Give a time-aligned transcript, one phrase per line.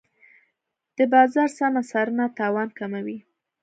[0.97, 3.17] د بازار سمه څارنه تاوان کموي.